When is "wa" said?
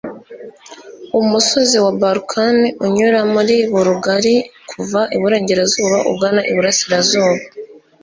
1.83-1.91